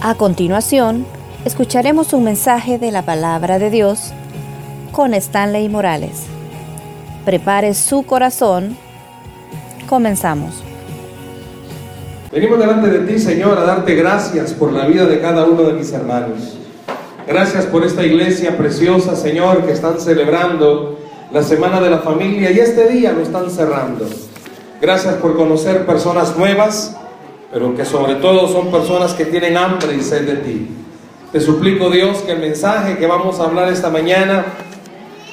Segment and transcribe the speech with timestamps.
[0.00, 1.04] A continuación,
[1.44, 4.12] escucharemos un mensaje de la palabra de Dios
[4.92, 6.26] con Stanley Morales.
[7.24, 8.76] Prepare su corazón.
[9.88, 10.62] Comenzamos.
[12.30, 15.72] Venimos delante de ti, Señor, a darte gracias por la vida de cada uno de
[15.72, 16.56] mis hermanos.
[17.26, 20.96] Gracias por esta iglesia preciosa, Señor, que están celebrando
[21.32, 24.06] la Semana de la Familia y este día lo están cerrando.
[24.80, 26.96] Gracias por conocer personas nuevas,
[27.50, 30.68] pero que sobre todo son personas que tienen hambre y sed de ti.
[31.32, 34.46] Te suplico, Dios, que el mensaje que vamos a hablar esta mañana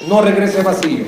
[0.08, 1.04] no regrese vacío.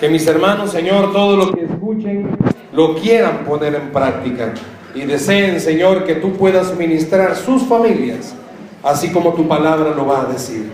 [0.00, 2.36] Que mis hermanos, Señor, todo lo que escuchen,
[2.72, 4.52] lo quieran poner en práctica.
[4.94, 8.34] Y deseen, Señor, que tú puedas ministrar sus familias,
[8.82, 10.70] así como tu palabra lo va a decir.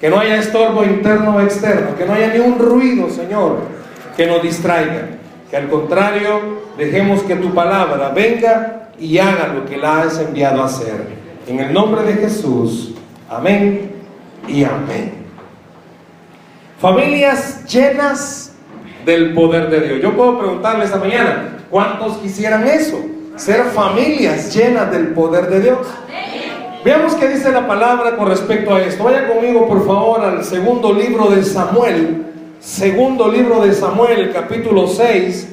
[0.00, 3.58] Que no haya estorbo interno o externo, que no haya ni un ruido, Señor,
[4.16, 5.08] que nos distraiga.
[5.50, 10.62] Que al contrario, dejemos que tu palabra venga y haga lo que la has enviado
[10.62, 11.06] a hacer.
[11.46, 12.94] En el nombre de Jesús,
[13.28, 13.92] amén
[14.46, 15.12] y amén.
[16.80, 18.52] Familias llenas
[19.04, 20.00] del poder de Dios.
[20.02, 22.98] Yo puedo preguntarle esta mañana, ¿cuántos quisieran eso?
[23.36, 25.78] Ser familias llenas del poder de Dios.
[26.84, 29.04] Veamos qué dice la palabra con respecto a esto.
[29.04, 32.26] Vaya conmigo, por favor, al segundo libro de Samuel.
[32.58, 35.48] Segundo libro de Samuel, capítulo 6,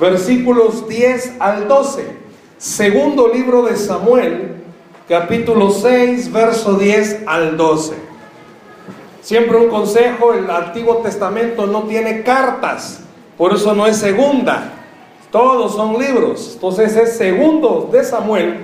[0.00, 2.23] versículos 10 al 12.
[2.64, 4.54] Segundo libro de Samuel,
[5.06, 7.92] capítulo 6, verso 10 al 12.
[9.20, 13.02] Siempre un consejo, el Antiguo Testamento no tiene cartas,
[13.36, 14.72] por eso no es segunda,
[15.30, 16.52] todos son libros.
[16.54, 18.60] Entonces es segundo de Samuel,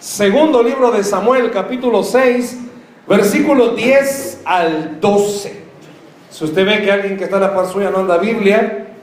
[0.00, 2.58] segundo libro de Samuel, capítulo 6,
[3.06, 5.62] versículo 10 al 12.
[6.30, 8.94] Si usted ve que alguien que está en la par suya no anda Biblia,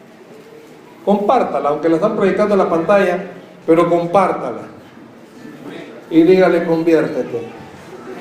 [1.06, 3.34] compártala, aunque la están proyectando en la pantalla,
[3.70, 4.64] pero compártala.
[6.10, 7.44] Y dígale, conviértete.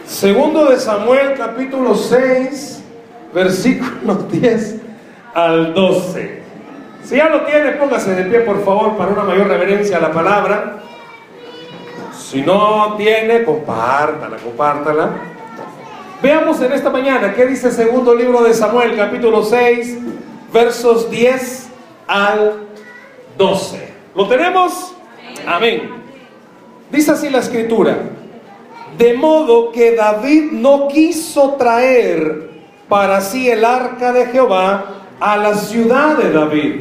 [0.06, 2.84] Segundo de Samuel, capítulo 6,
[3.32, 4.76] versículos 10
[5.32, 6.42] al 12.
[7.02, 10.12] Si ya lo tiene, póngase de pie, por favor, para una mayor reverencia a la
[10.12, 10.80] palabra.
[12.12, 15.12] Si no tiene, compártala, compártala.
[16.22, 19.96] Veamos en esta mañana qué dice segundo libro de Samuel, capítulo 6,
[20.52, 21.70] versos 10
[22.06, 22.66] al
[23.38, 23.94] 12.
[24.14, 24.97] ¿Lo tenemos?
[25.48, 25.88] Amén.
[26.90, 27.96] Dice así la escritura.
[28.98, 32.50] De modo que David no quiso traer
[32.86, 34.84] para sí el arca de Jehová
[35.18, 36.74] a la ciudad de David.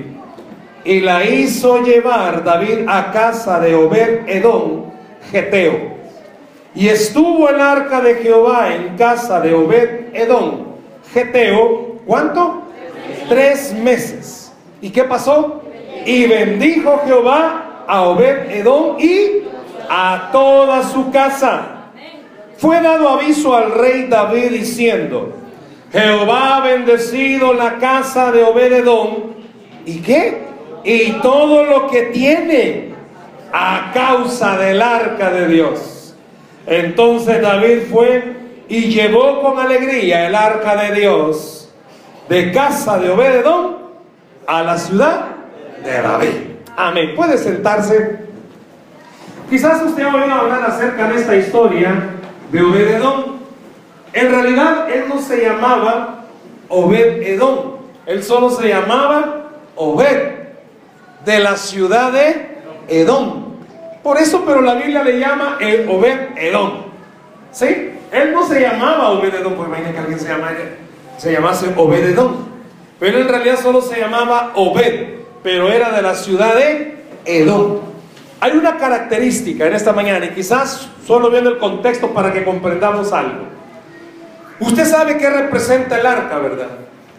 [0.84, 4.92] Y la hizo llevar David a casa de Obed Edom,
[5.32, 5.96] Geteo.
[6.76, 10.76] Y estuvo el arca de Jehová en casa de Obed Edom,
[11.14, 12.64] Geteo, ¿cuánto?
[13.30, 14.52] Tres meses.
[14.82, 15.62] ¿Y qué pasó?
[16.06, 19.44] Y bendijo Jehová a Obed Edom y
[19.90, 21.92] a toda su casa.
[22.58, 25.34] Fue dado aviso al rey David diciendo,
[25.92, 29.36] Jehová ha bendecido la casa de Obededón.
[29.86, 30.40] ¿Y qué?
[30.84, 32.90] Y todo lo que tiene
[33.54, 36.16] a causa del arca de Dios.
[36.66, 38.36] Entonces David fue
[38.68, 41.58] y llevó con alegría el arca de Dios
[42.28, 43.78] de casa de Obededón
[44.46, 45.28] a la ciudad
[45.84, 46.47] de David.
[46.78, 47.16] Amén.
[47.16, 48.20] Puede sentarse.
[49.50, 52.12] Quizás usted ha oído hablar acerca de esta historia
[52.52, 53.38] de Obededón.
[54.14, 56.26] En realidad él no se llamaba
[56.70, 60.34] Obed Edom, él solo se llamaba Obed,
[61.26, 62.58] de la ciudad de
[62.88, 63.56] Edom.
[64.04, 66.84] Por eso, pero la Biblia le llama el Obed Edom.
[67.52, 67.92] ¿Sí?
[68.12, 70.28] Él no se llamaba Obed Edom, pues imagínate que alguien se,
[71.18, 72.36] se llamase Obed Edom.
[73.00, 77.80] Pero en realidad solo se llamaba Obed, pero era de la ciudad de Edom.
[78.40, 83.12] Hay una característica en esta mañana, y quizás solo viendo el contexto para que comprendamos
[83.14, 83.46] algo.
[84.60, 86.70] Usted sabe qué representa el arca, ¿verdad?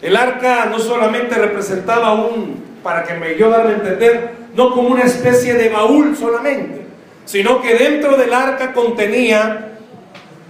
[0.02, 5.02] El arca no solamente representaba un, para que me yo a entender, no como una
[5.02, 6.82] especie de baúl solamente,
[7.24, 9.72] sino que dentro del arca contenía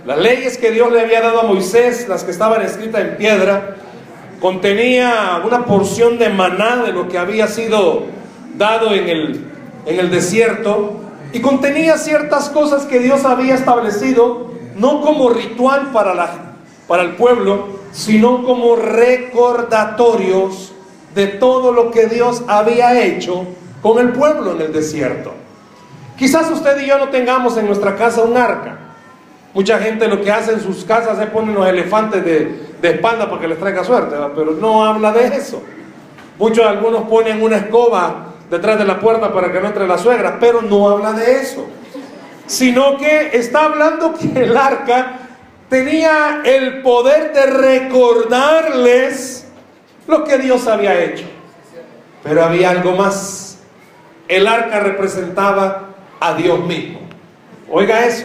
[0.06, 3.76] las leyes que Dios le había dado a Moisés, las que estaban escritas en piedra,
[4.40, 8.04] contenía una porción de maná de lo que había sido
[8.56, 9.44] dado en el,
[9.86, 11.00] en el desierto,
[11.32, 16.48] y contenía ciertas cosas que Dios había establecido, no como ritual para la
[16.88, 20.72] para el pueblo, sino como recordatorios
[21.14, 23.44] de todo lo que Dios había hecho
[23.82, 25.34] con el pueblo en el desierto.
[26.16, 28.78] Quizás usted y yo no tengamos en nuestra casa un arca.
[29.54, 33.28] Mucha gente lo que hace en sus casas es poner los elefantes de, de espalda
[33.28, 35.62] para que les traiga suerte, pero no habla de eso.
[36.38, 40.38] Muchos algunos ponen una escoba detrás de la puerta para que no entre la suegra,
[40.40, 41.66] pero no habla de eso.
[42.46, 45.18] sino que está hablando que el arca
[45.68, 49.46] tenía el poder de recordarles
[50.06, 51.26] lo que Dios había hecho.
[52.22, 53.58] Pero había algo más.
[54.26, 55.88] El arca representaba
[56.18, 57.00] a Dios mismo.
[57.70, 58.24] Oiga eso.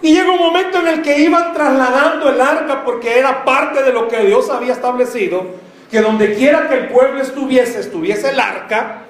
[0.00, 3.92] Y llega un momento en el que iban trasladando el arca porque era parte de
[3.92, 5.44] lo que Dios había establecido,
[5.90, 9.02] que donde quiera que el pueblo estuviese, estuviese el arca.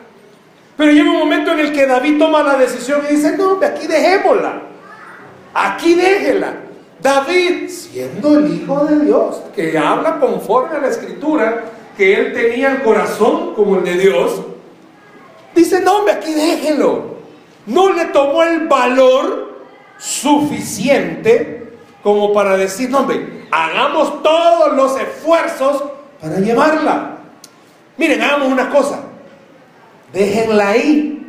[0.76, 3.86] Pero llega un momento en el que David toma la decisión y dice, no, aquí
[3.86, 4.62] dejémosla,
[5.52, 6.54] aquí déjela.
[7.00, 11.64] David, siendo el Hijo de Dios, que habla conforme a la escritura,
[11.96, 14.40] que él tenía el corazón como el de Dios,
[15.54, 17.18] dice, no, hombre, aquí déjelo.
[17.66, 19.47] No le tomó el valor
[19.98, 21.72] suficiente
[22.02, 25.82] como para decir, no, hombre, hagamos todos los esfuerzos
[26.20, 27.16] para llevarla.
[27.96, 29.00] Miren, hagamos una cosa,
[30.12, 31.26] déjenla ahí,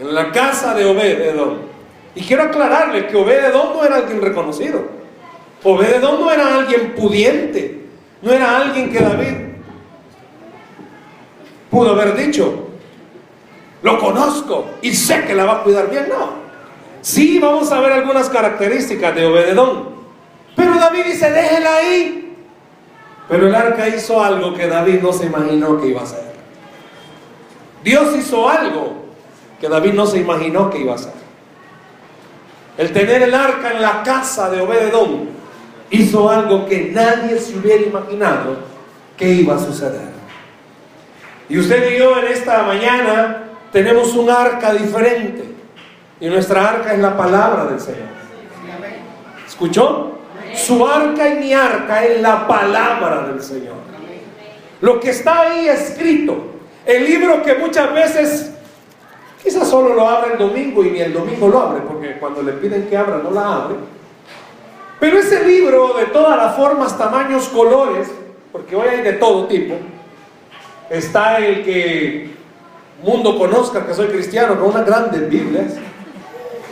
[0.00, 1.70] en la casa de Obededón.
[2.14, 4.82] Y quiero aclararle que Obededón no era alguien reconocido.
[5.62, 7.86] Obededón no era alguien pudiente.
[8.22, 9.50] No era alguien que David
[11.70, 12.66] pudo haber dicho,
[13.82, 16.08] lo conozco y sé que la va a cuidar bien.
[16.08, 16.39] No.
[17.02, 19.90] Sí, vamos a ver algunas características de Obededón.
[20.56, 22.36] Pero David dice, déjela ahí.
[23.28, 26.30] Pero el arca hizo algo que David no se imaginó que iba a hacer.
[27.82, 29.04] Dios hizo algo
[29.60, 31.12] que David no se imaginó que iba a hacer.
[32.76, 35.28] El tener el arca en la casa de Obededón
[35.90, 38.56] hizo algo que nadie se hubiera imaginado
[39.16, 40.10] que iba a suceder.
[41.48, 45.49] Y usted y yo en esta mañana tenemos un arca diferente.
[46.20, 48.08] Y nuestra arca es la palabra del Señor.
[49.46, 50.18] ¿Escuchó?
[50.54, 53.76] Su arca y mi arca es la palabra del Señor.
[54.80, 56.36] Lo que está ahí escrito.
[56.84, 58.52] El libro que muchas veces
[59.42, 62.52] quizás solo lo abre el domingo y ni el domingo lo abre, porque cuando le
[62.52, 63.76] piden que abra no la abre.
[64.98, 68.08] Pero ese libro de todas las formas, tamaños, colores,
[68.52, 69.74] porque hoy hay de todo tipo,
[70.90, 72.30] está el que
[73.02, 75.74] mundo conozca que soy cristiano, con unas grandes Biblias.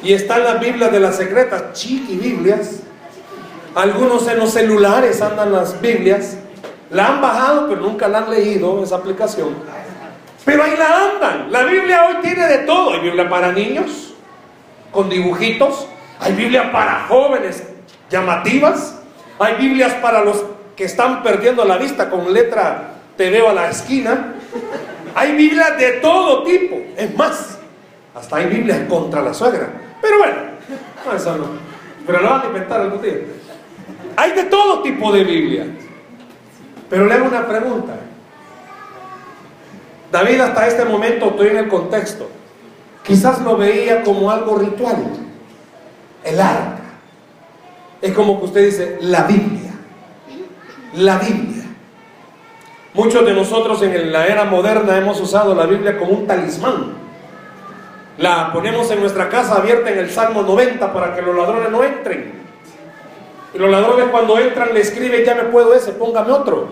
[0.03, 2.81] Y están las Biblias de las secretas, chiqui Biblias.
[3.75, 6.37] Algunos en los celulares andan las Biblias.
[6.91, 9.55] La han bajado, pero nunca la han leído, esa aplicación.
[10.45, 11.53] Pero ahí la andan.
[11.53, 12.95] La Biblia hoy tiene de todo.
[12.95, 14.15] Hay Biblia para niños,
[14.91, 15.87] con dibujitos.
[16.21, 17.62] Hay Biblia para jóvenes
[18.11, 18.97] llamativas.
[19.39, 20.45] Hay Biblias para los
[20.77, 24.35] que están perdiendo la vista con letra te veo a la esquina.
[25.15, 26.77] Hay Biblias de todo tipo.
[26.97, 27.59] Es más,
[28.15, 29.69] hasta hay Biblias contra la suegra.
[30.00, 30.37] Pero bueno,
[31.05, 31.47] no, eso no.
[32.06, 33.19] Pero lo van a inventar algún día.
[34.17, 35.67] Hay de todo tipo de Biblia.
[36.89, 37.95] Pero le hago una pregunta.
[40.11, 42.31] David hasta este momento, estoy en el contexto,
[43.03, 44.97] quizás lo veía como algo ritual.
[46.25, 46.79] El arca.
[48.00, 49.73] Es como que usted dice, la Biblia.
[50.95, 51.65] La Biblia.
[52.95, 57.08] Muchos de nosotros en la era moderna hemos usado la Biblia como un talismán.
[58.19, 61.85] La ponemos en nuestra casa abierta en el Salmo 90 para que los ladrones no
[61.85, 62.32] entren.
[63.55, 66.69] Y los ladrones cuando entran le escriben, ya me puedo ese, póngame otro.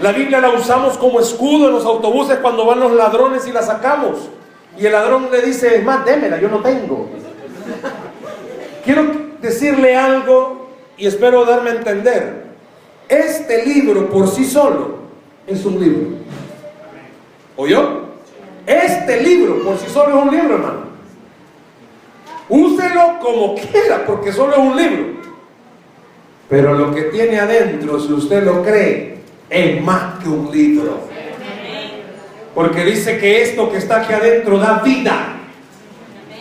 [0.00, 3.62] La Biblia la usamos como escudo en los autobuses cuando van los ladrones y la
[3.62, 4.30] sacamos.
[4.78, 7.08] Y el ladrón le dice, más, démela, yo no tengo.
[8.84, 9.04] Quiero
[9.40, 12.44] decirle algo y espero darme a entender.
[13.06, 14.96] Este libro por sí solo
[15.46, 16.08] es un libro.
[17.56, 18.03] ¿Oyó?
[18.66, 20.84] Este libro por sí solo es un libro, hermano.
[22.48, 25.06] Úselo como quiera, porque solo es un libro.
[26.48, 29.18] Pero lo que tiene adentro, si usted lo cree,
[29.50, 31.00] es más que un libro.
[32.54, 35.36] Porque dice que esto que está aquí adentro da vida.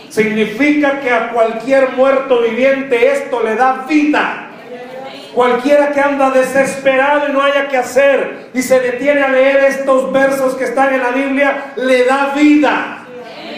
[0.09, 4.51] Significa que a cualquier muerto viviente esto le da vida.
[5.33, 10.11] Cualquiera que anda desesperado y no haya que hacer y se detiene a leer estos
[10.11, 12.99] versos que están en la Biblia, le da vida.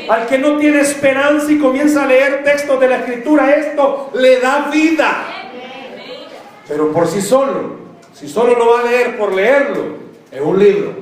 [0.07, 4.39] Al que no tiene esperanza y comienza a leer textos de la escritura, esto le
[4.39, 5.11] da vida.
[6.67, 7.77] Pero por sí solo,
[8.13, 9.97] si solo lo va a leer por leerlo,
[10.31, 10.93] es un libro.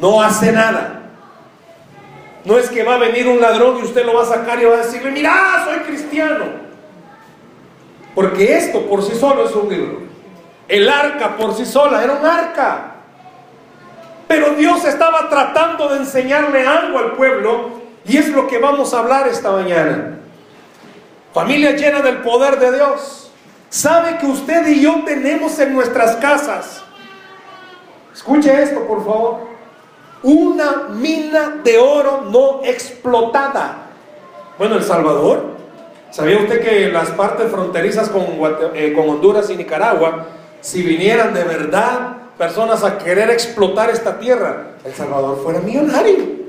[0.00, 1.02] No hace nada.
[2.44, 4.64] No es que va a venir un ladrón y usted lo va a sacar y
[4.64, 6.69] va a decirle, mira, soy cristiano.
[8.14, 9.98] Porque esto por sí solo es un libro.
[10.68, 12.94] El arca por sí sola era un arca.
[14.28, 17.70] Pero Dios estaba tratando de enseñarle algo al pueblo
[18.04, 20.18] y es lo que vamos a hablar esta mañana.
[21.34, 23.30] Familia llena del poder de Dios.
[23.68, 26.82] Sabe que usted y yo tenemos en nuestras casas.
[28.12, 29.50] Escuche esto, por favor.
[30.22, 33.86] una mina de oro no explotada.
[34.58, 35.56] Bueno, El Salvador,
[36.10, 38.24] ¿sabía usted que las partes fronterizas con,
[38.74, 40.26] eh, con Honduras y Nicaragua,
[40.60, 46.40] si vinieran de verdad personas a querer explotar esta tierra, El Salvador fuera millonario?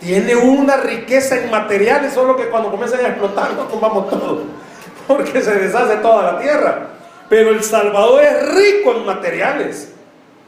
[0.00, 4.42] Tiene una riqueza en materiales, solo que cuando comienzan a explotar nos tumbamos todo,
[5.06, 6.86] porque se deshace toda la tierra.
[7.28, 9.92] Pero El Salvador es rico en materiales.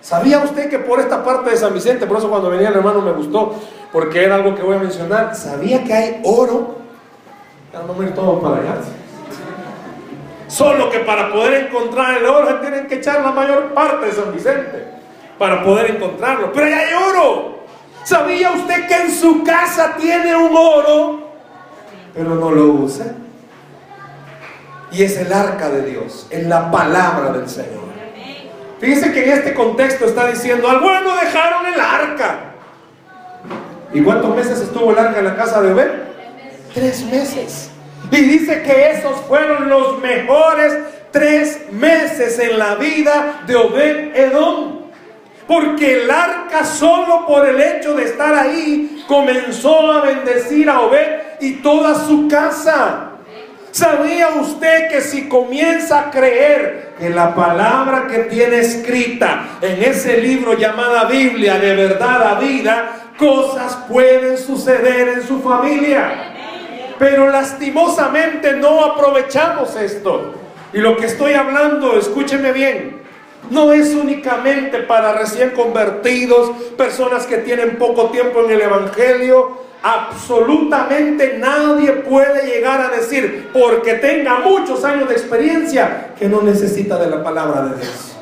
[0.01, 3.01] ¿Sabía usted que por esta parte de San Vicente, por eso cuando venía el hermano
[3.01, 3.55] me gustó,
[3.93, 6.82] porque era algo que voy a mencionar, ¿sabía que hay oro?
[7.73, 8.75] Vamos a ir todos para allá.
[10.47, 14.33] Solo que para poder encontrar el oro tienen que echar la mayor parte de San
[14.35, 14.87] Vicente
[15.39, 16.53] para poder encontrarlo.
[16.53, 17.61] Pero ahí hay oro.
[18.05, 21.31] ¿Sabía usted que en su casa tiene un oro,
[22.13, 23.07] pero no lo usa?
[24.91, 27.81] Y es el arca de Dios, es la palabra del Señor.
[28.79, 32.39] Fíjese que en este contexto está diciendo, al bueno dejaron el arca.
[33.95, 36.02] ¿Y cuántos meses estuvo el arca en la casa de Obed?
[36.75, 37.71] Tres meses.
[38.11, 40.75] Y dice que esos fueron los mejores
[41.11, 44.83] tres meses en la vida de Obed Edom.
[45.47, 51.21] Porque el arca solo por el hecho de estar ahí comenzó a bendecir a Obed
[51.41, 53.11] y toda su casa.
[53.71, 60.19] ¿Sabía usted que si comienza a creer que la palabra que tiene escrita en ese
[60.19, 66.32] libro llamada Biblia de verdad a vida, cosas pueden suceder en su familia?
[67.03, 70.35] Pero lastimosamente no aprovechamos esto.
[70.73, 73.03] Y lo que estoy hablando, escúcheme bien,
[73.51, 81.39] no es únicamente para recién convertidos, personas que tienen poco tiempo en el Evangelio, absolutamente
[81.39, 87.11] nadie puede llegar a decir, porque tenga muchos años de experiencia, que no necesita de
[87.11, 88.13] la palabra de Dios,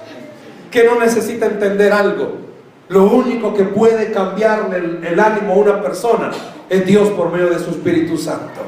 [0.71, 2.50] que no necesita entender algo.
[2.91, 4.79] Lo único que puede cambiarle
[5.09, 6.33] el, ánimo a una persona
[6.69, 8.63] es Dios por medio de su Espíritu Santo.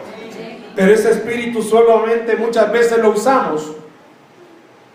[0.76, 3.72] Pero ese Espíritu solamente muchas veces lo usamos,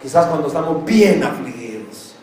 [0.02, 2.16] quizás cuando estamos bien afligidos.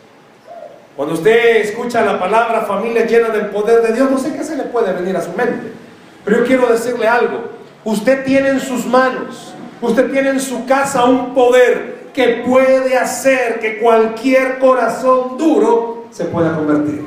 [0.95, 4.55] Cuando usted escucha la palabra familia llena del poder de Dios, no sé qué se
[4.55, 5.73] le puede venir a su mente.
[6.23, 7.39] Pero yo quiero decirle algo.
[7.83, 13.59] Usted tiene en sus manos, usted tiene en su casa un poder que puede hacer
[13.59, 17.05] que cualquier corazón duro se pueda convertir.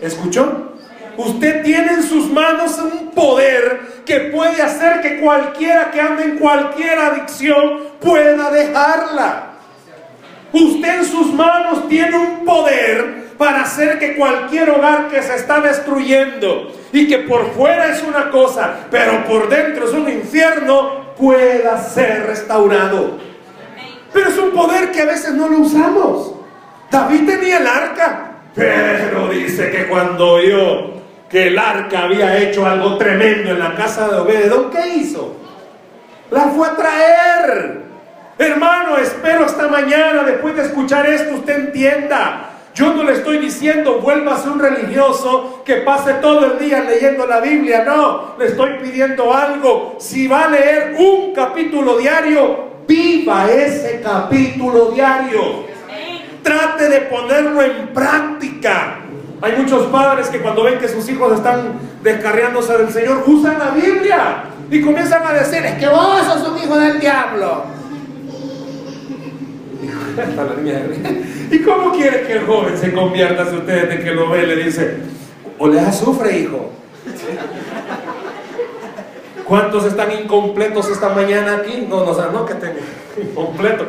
[0.00, 0.72] ¿Escuchó?
[1.18, 6.38] Usted tiene en sus manos un poder que puede hacer que cualquiera que ande en
[6.38, 9.50] cualquier adicción pueda dejarla.
[10.50, 15.60] Usted en sus manos tiene un poder para hacer que cualquier hogar que se está
[15.60, 21.78] destruyendo y que por fuera es una cosa, pero por dentro es un infierno, pueda
[21.82, 23.18] ser restaurado.
[24.10, 26.39] Pero es un poder que a veces no lo usamos.
[26.90, 30.90] David tenía el arca, pero dice que cuando oyó
[31.28, 35.36] que el arca había hecho algo tremendo en la casa de Obededón, ¿qué hizo?
[36.30, 37.82] La fue a traer.
[38.38, 42.46] Hermano, espero esta mañana, después de escuchar esto, usted entienda.
[42.74, 47.40] Yo no le estoy diciendo ser un religioso que pase todo el día leyendo la
[47.40, 47.84] Biblia.
[47.84, 49.96] No, le estoy pidiendo algo.
[49.98, 55.69] Si va a leer un capítulo diario, viva ese capítulo diario.
[56.42, 58.98] Trate de ponerlo en práctica.
[59.42, 63.70] Hay muchos padres que cuando ven que sus hijos están descarriándose del Señor, usan la
[63.70, 67.64] Biblia y comienzan a decir, es que vos sos un hijo del diablo.
[71.50, 74.56] ¿Y cómo quiere que el joven se convierta si usted de que lo ve le
[74.56, 74.98] dice,
[75.58, 76.70] o le azufre, hijo?
[79.46, 81.86] ¿Cuántos están incompletos esta mañana aquí?
[81.88, 82.72] No, no, no que estén
[83.22, 83.88] incompletos.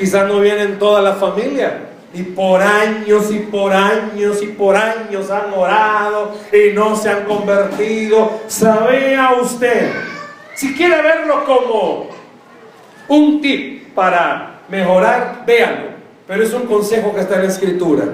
[0.00, 1.88] Quizás no vienen toda la familia.
[2.14, 7.24] Y por años y por años y por años han orado y no se han
[7.26, 8.40] convertido.
[8.46, 9.92] ¿Sabía usted?
[10.54, 12.08] Si quiere verlo como
[13.08, 15.90] un tip para mejorar, véanlo.
[16.26, 18.04] Pero es un consejo que está en la escritura.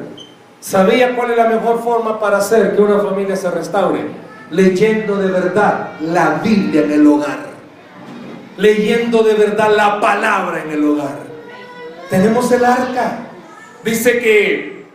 [0.58, 4.00] ¿Sabía cuál es la mejor forma para hacer que una familia se restaure?
[4.50, 7.46] Leyendo de verdad la Biblia en el hogar.
[8.56, 11.25] Leyendo de verdad la palabra en el hogar.
[12.10, 13.18] Tenemos el arca.
[13.84, 14.86] Dice que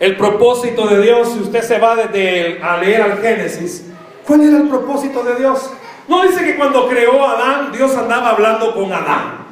[0.00, 3.86] el propósito de Dios, si usted se va desde a leer al Génesis,
[4.26, 5.70] ¿cuál era el propósito de Dios?
[6.08, 9.46] No dice que cuando creó a Adán, Dios andaba hablando con Adán.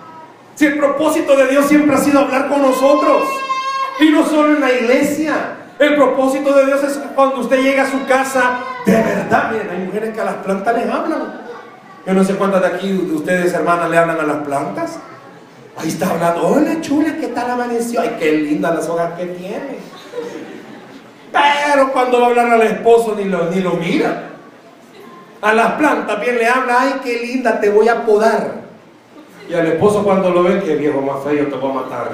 [0.54, 3.22] Si el propósito de Dios siempre ha sido hablar con nosotros.
[4.00, 5.56] Y no solo en la iglesia.
[5.78, 9.78] El propósito de Dios es cuando usted llega a su casa, de verdad, miren, hay
[9.86, 11.40] mujeres que a las plantas les hablan.
[12.06, 14.98] Yo no sé cuántas de aquí de ustedes, hermanas, le hablan a las plantas.
[15.80, 18.02] Ahí está hablando, hola chula, ¿qué tal amaneció?
[18.02, 19.78] Ay, qué linda las hojas que tiene.
[21.32, 24.30] Pero cuando va a hablar al esposo ni lo, ni lo mira.
[25.40, 28.60] A las plantas bien le habla, ay, qué linda, te voy a podar.
[29.48, 32.10] Y al esposo cuando lo ve, que viejo más feo, te voy a matar.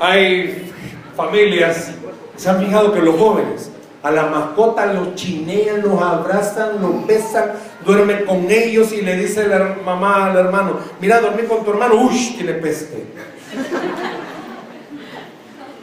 [0.00, 0.72] Hay
[1.14, 1.90] familias,
[2.36, 3.70] se han fijado que los jóvenes
[4.02, 7.52] a la mascota los chinean, los abrazan, los besan,
[7.86, 11.94] duermen con ellos y le dice la mamá al hermano, mira, dormir con tu hermano,
[11.94, 13.04] uy, tiene peste.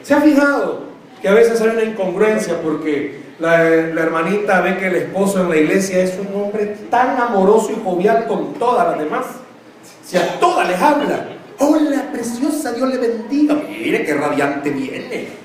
[0.04, 0.84] ¿Se ha fijado
[1.22, 5.58] que a veces hay una incongruencia porque la, hermanita ve que el esposo en la
[5.58, 9.26] iglesia es un hombre tan amoroso y jovial con todas las demás?
[10.06, 15.43] Si a todas les habla, hola preciosa, Dios le bendiga, mire qué radiante viene.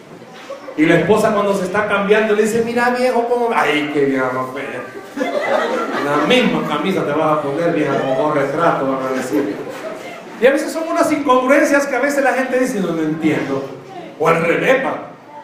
[0.79, 3.51] Y la esposa cuando se está cambiando le dice, mira viejo, como...
[3.53, 4.81] Ay, qué vieja más fea.
[6.05, 9.57] La misma camisa te vas a poner, vieja, como retrato, van a decir.
[10.41, 13.69] Y a veces son unas incongruencias que a veces la gente dice, no, lo entiendo.
[14.21, 14.85] O al revés,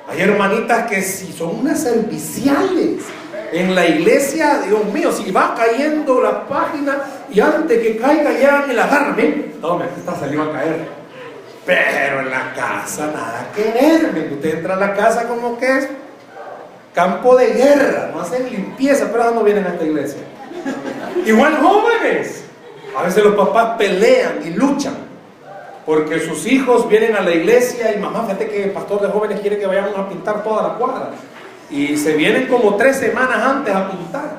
[0.09, 3.03] hay hermanitas que si son unas serviciales.
[3.53, 6.99] En la iglesia, Dios mío, si va cayendo la página
[7.29, 11.04] y antes que caiga ya el agarre, tome, esta salió a caer.
[11.67, 15.89] Pero en la casa nada que ver, usted entra a la casa como que es
[16.95, 20.21] campo de guerra, no hacen limpieza, pero no vienen a esta iglesia.
[21.25, 22.45] Igual jóvenes,
[22.97, 25.05] a veces los papás pelean y luchan
[25.87, 29.41] porque sus hijos vienen a la iglesia y mamá, fíjate que el pastor de jóvenes
[29.41, 31.11] quiere que vayamos a pintar toda la cuadra.
[31.71, 34.37] Y se vienen como tres semanas antes a pintar.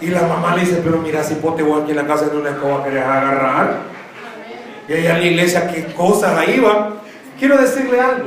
[0.00, 2.36] Y la mamá le dice, pero mira, si pote voy aquí en la casa de
[2.36, 3.89] una escoba querés agarrar.
[4.90, 6.94] Y allá en la iglesia, qué cosas ahí va.
[7.38, 8.26] Quiero decirle algo.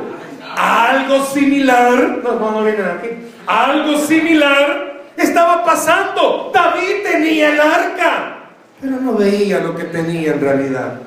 [0.55, 3.09] Algo similar, no, no, no vienen aquí.
[3.45, 6.51] Algo similar estaba pasando.
[6.53, 8.37] David tenía el arca,
[8.79, 11.01] pero no veía lo que tenía en realidad.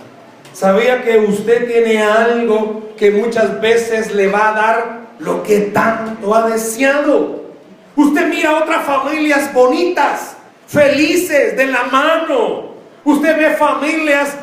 [0.53, 6.35] ¿Sabía que usted tiene algo que muchas veces le va a dar lo que tanto
[6.35, 7.47] ha deseado?
[7.95, 10.37] Usted mira otras familias bonitas,
[10.67, 12.77] felices, de la mano.
[13.05, 14.37] Usted ve familias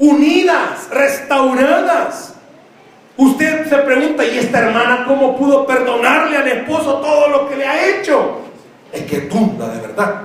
[0.00, 2.34] unidas, restauradas.
[3.18, 7.66] Usted se pregunta, ¿y esta hermana cómo pudo perdonarle al esposo todo lo que le
[7.66, 8.38] ha hecho?
[8.90, 10.22] Es que tunda de verdad.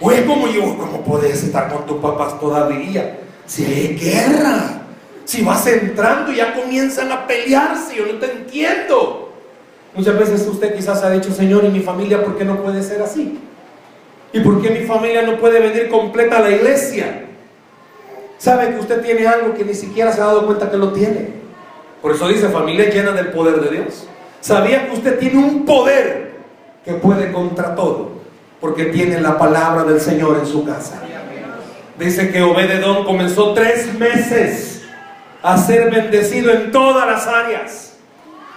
[0.00, 3.18] O es como yo, ¿cómo puedes estar con tus papás todavía?
[3.44, 4.82] Si hay guerra,
[5.24, 9.32] si vas entrando y ya comienzan a pelearse, yo no te entiendo.
[9.94, 13.02] Muchas veces usted quizás ha dicho, Señor, ¿y mi familia por qué no puede ser
[13.02, 13.40] así?
[14.32, 17.31] ¿Y por qué mi familia no puede venir completa a la iglesia?
[18.42, 21.28] ¿Sabe que usted tiene algo que ni siquiera se ha dado cuenta que lo tiene?
[22.00, 24.08] Por eso dice familia llena del poder de Dios.
[24.40, 26.32] ¿Sabía que usted tiene un poder
[26.84, 28.22] que puede contra todo?
[28.62, 31.02] porque tiene la palabra del Señor en su casa.
[31.98, 34.84] Dice que Obededón comenzó tres meses
[35.42, 37.96] a ser bendecido en todas las áreas.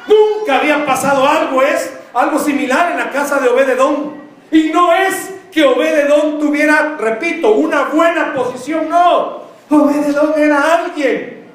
[0.07, 4.13] Nunca había pasado algo, es algo similar en la casa de Obededón.
[4.51, 9.44] Y no es que Obededón tuviera, repito, una buena posición, no.
[9.69, 11.45] Obededón era alguien,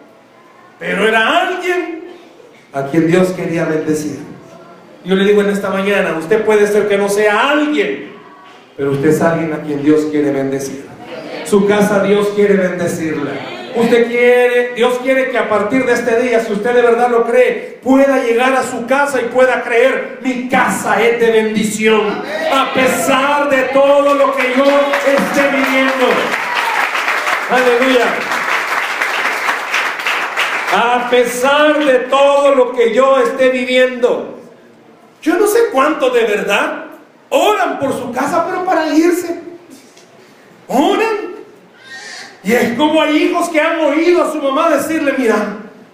[0.79, 2.05] pero era alguien
[2.73, 4.19] a quien Dios quería bendecir.
[5.05, 8.13] Yo le digo en esta mañana, usted puede ser que no sea alguien,
[8.77, 10.87] pero usted es alguien a quien Dios quiere bendecir.
[11.45, 13.33] Su casa Dios quiere bendecirla.
[13.75, 17.25] Usted quiere, Dios quiere que a partir de este día, si usted de verdad lo
[17.25, 22.75] cree, pueda llegar a su casa y pueda creer, mi casa es de bendición, a
[22.75, 26.07] pesar de todo lo que yo esté viviendo.
[27.51, 28.07] Aleluya.
[30.73, 34.39] A pesar de todo lo que yo esté viviendo.
[35.21, 36.91] Yo no sé cuánto de verdad
[37.31, 39.41] Oran por su casa, pero para irse.
[40.67, 41.31] Oran.
[42.43, 45.37] Y es como hay hijos que han oído a su mamá decirle, mira,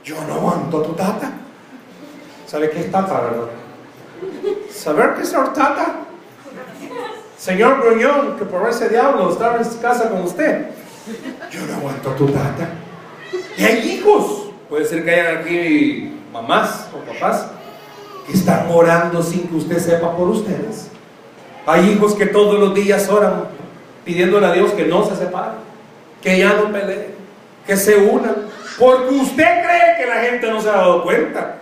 [0.03, 1.33] yo no aguanto a tu tata.
[2.47, 3.49] ¿Sabe qué es tata, verdad?
[4.71, 5.97] ¿Saber qué es tata?
[7.37, 10.71] Señor Gruñón, que por ese diablo estaba en casa con usted.
[11.51, 12.69] Yo no aguanto a tu tata.
[13.57, 14.51] Y hay hijos.
[14.69, 17.47] Puede ser que hayan aquí mamás o papás
[18.27, 20.89] que están orando sin que usted sepa por ustedes.
[21.67, 23.45] Hay hijos que todos los días oran
[24.05, 25.59] pidiéndole a Dios que no se separen,
[26.23, 27.15] que ya no peleen,
[27.67, 28.37] que se unan.
[28.79, 31.57] Porque usted cree que la gente no se ha dado cuenta.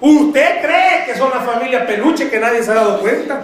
[0.00, 3.42] Usted cree que son la familia peluche que nadie se ha dado cuenta.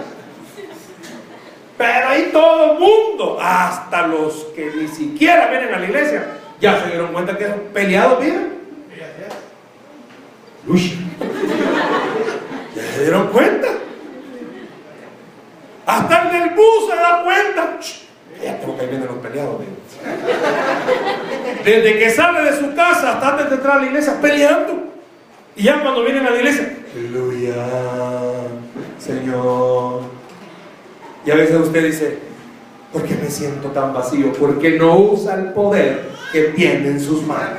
[1.83, 6.29] Pero ahí todo el mundo, hasta los que ni siquiera vienen a la iglesia,
[6.61, 8.53] ya se dieron cuenta que peleados viven.
[12.77, 13.66] Ya se dieron cuenta.
[15.85, 17.79] Hasta el bus se da cuenta.
[18.40, 19.57] Ya tengo que vienen los peleados.
[21.64, 24.85] Desde que sale de su casa hasta antes de entrar a la iglesia, peleando.
[25.57, 27.55] Y ya cuando vienen a la iglesia, aleluya,
[29.01, 30.12] Señor.
[31.25, 32.19] Y a veces usted dice,
[32.93, 34.33] ¿por qué me siento tan vacío?
[34.33, 37.59] Porque no usa el poder que tiene en sus manos.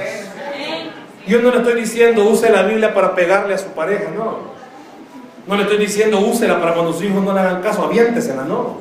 [1.26, 4.54] Yo no le estoy diciendo use la Biblia para pegarle a su pareja, no.
[5.48, 8.78] No le estoy diciendo úsela para cuando sus hijos no le hagan caso, aviéntesela, no.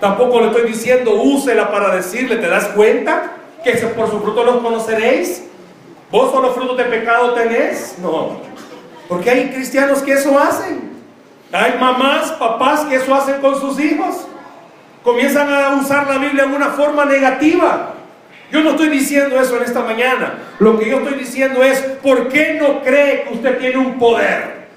[0.00, 3.32] Tampoco le estoy diciendo úsela para decirle, ¿te das cuenta?
[3.62, 5.44] Que por su fruto los conoceréis.
[6.10, 7.96] ¿Vos solo frutos de pecado tenés?
[8.00, 8.38] No.
[9.08, 10.89] Porque hay cristianos que eso hacen.
[11.52, 14.26] Hay mamás, papás que eso hacen con sus hijos.
[15.02, 17.94] Comienzan a usar la Biblia en una forma negativa.
[18.52, 20.34] Yo no estoy diciendo eso en esta mañana.
[20.58, 24.68] Lo que yo estoy diciendo es, ¿por qué no cree que usted tiene un poder?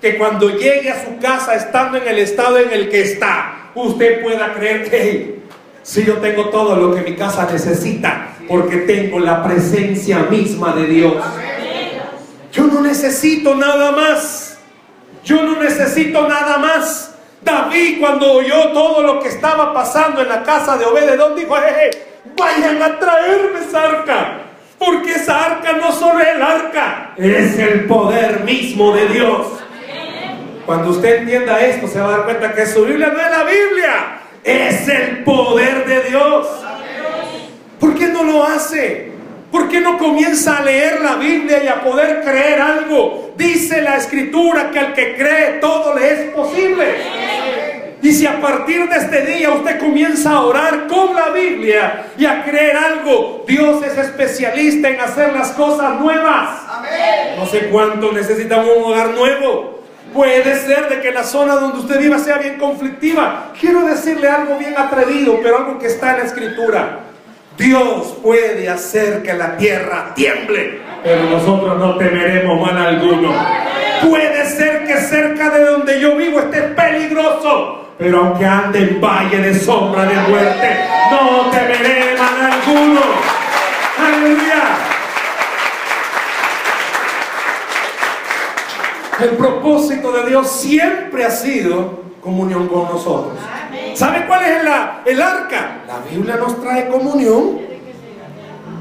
[0.00, 4.22] Que cuando llegue a su casa, estando en el estado en el que está, usted
[4.22, 5.40] pueda creer que,
[5.82, 10.86] si yo tengo todo lo que mi casa necesita, porque tengo la presencia misma de
[10.86, 11.14] Dios.
[12.52, 14.51] Yo no necesito nada más.
[15.24, 17.14] Yo no necesito nada más.
[17.42, 21.56] David cuando oyó todo lo que estaba pasando en la casa de Obededón dijo,
[22.36, 24.38] vayan a traerme esa arca.
[24.78, 29.46] Porque esa arca no solo es el arca, es el poder mismo de Dios.
[30.66, 33.44] Cuando usted entienda esto, se va a dar cuenta que su Biblia no es la
[33.44, 36.46] Biblia, es el poder de Dios.
[37.78, 39.11] ¿Por qué no lo hace?
[39.52, 43.34] ¿Por qué no comienza a leer la Biblia y a poder creer algo?
[43.36, 46.96] Dice la escritura que al que cree todo le es posible.
[48.00, 52.24] Y si a partir de este día usted comienza a orar con la Biblia y
[52.24, 56.62] a creer algo, Dios es especialista en hacer las cosas nuevas.
[57.36, 59.82] No sé cuánto necesitamos un hogar nuevo.
[60.14, 63.52] Puede ser de que la zona donde usted viva sea bien conflictiva.
[63.60, 67.11] Quiero decirle algo bien atrevido, pero algo que está en la escritura.
[67.58, 73.32] Dios puede hacer que la tierra tiemble, pero nosotros no temeremos mal alguno.
[74.08, 79.38] Puede ser que cerca de donde yo vivo esté peligroso, pero aunque ande en valle
[79.38, 80.76] de sombra de muerte,
[81.10, 83.00] no temeré mal alguno.
[83.98, 84.62] Aleluya.
[89.20, 93.38] El propósito de Dios siempre ha sido comunión con nosotros.
[93.94, 94.62] ¿Sabe cuál es
[95.06, 95.82] el arca?
[95.86, 97.60] La Biblia nos trae comunión.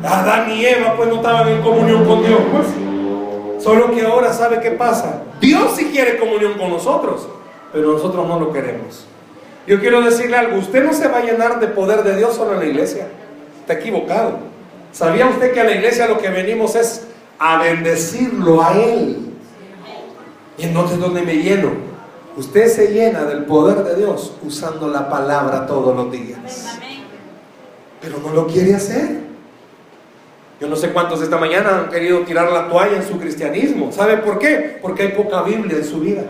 [0.03, 2.41] Adán y Eva pues no estaban en comunión con Dios.
[2.51, 3.63] Pues.
[3.63, 5.23] Solo que ahora sabe qué pasa.
[5.39, 7.27] Dios sí quiere comunión con nosotros,
[7.71, 9.05] pero nosotros no lo queremos.
[9.67, 12.53] Yo quiero decirle algo, usted no se va a llenar de poder de Dios solo
[12.53, 13.07] en la iglesia.
[13.59, 14.39] Está equivocado.
[14.91, 19.31] ¿Sabía usted que a la iglesia lo que venimos es a bendecirlo a Él?
[20.57, 21.90] Y entonces, ¿dónde me lleno?
[22.37, 26.39] Usted se llena del poder de Dios usando la palabra todos los días.
[28.01, 29.21] Pero no lo quiere hacer.
[30.59, 33.91] Yo no sé cuántos esta mañana han querido tirar la toalla en su cristianismo.
[33.91, 34.77] ¿Sabe por qué?
[34.81, 36.23] Porque hay poca Biblia en su vida.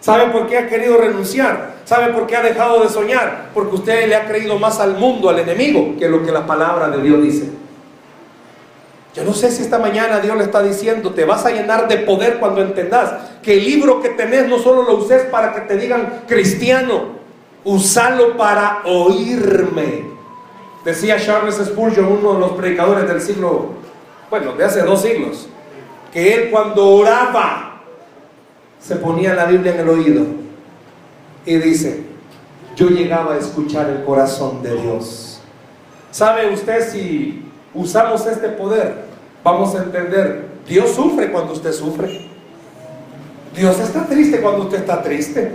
[0.00, 1.76] ¿Sabe por qué ha querido renunciar?
[1.84, 3.50] ¿Sabe por qué ha dejado de soñar?
[3.54, 6.88] Porque usted le ha creído más al mundo, al enemigo, que lo que la palabra
[6.90, 7.50] de Dios dice.
[9.16, 11.96] Yo no sé si esta mañana Dios le está diciendo, te vas a llenar de
[11.96, 15.78] poder cuando entendas que el libro que tenés no solo lo uses para que te
[15.78, 17.16] digan cristiano,
[17.64, 20.04] usalo para oírme.
[20.84, 23.70] Decía Charles Spurgeon, uno de los predicadores del siglo,
[24.28, 25.48] bueno, de hace dos siglos,
[26.12, 27.80] que él cuando oraba
[28.78, 30.26] se ponía la Biblia en el oído
[31.46, 32.04] y dice,
[32.76, 35.40] yo llegaba a escuchar el corazón de Dios.
[36.10, 39.05] ¿Sabe usted si usamos este poder,
[39.46, 42.28] vamos a entender, Dios sufre cuando usted sufre.
[43.54, 45.52] Dios está triste cuando usted está triste.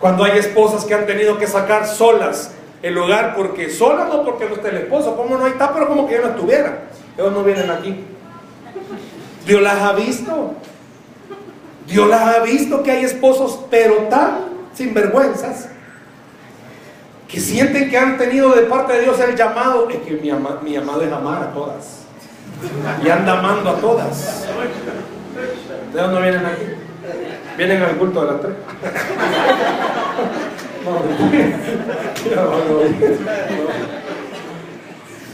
[0.00, 2.50] Cuando hay esposas que han tenido que sacar solas
[2.82, 6.08] el hogar porque solas no porque no esté el esposo, como no está, pero como
[6.08, 6.82] que yo no estuviera.
[7.16, 8.04] Ellos no vienen aquí.
[9.46, 10.54] Dios las ha visto.
[11.86, 15.68] Dios las ha visto que hay esposos, pero tan sinvergüenzas,
[17.28, 20.32] que sienten que han tenido de parte de Dios el llamado, es que mi,
[20.62, 22.01] mi amado es amar a todas.
[23.04, 24.46] Y anda amando a todas.
[25.92, 26.62] ¿De dónde vienen aquí?
[27.56, 28.54] Vienen al culto de las tres.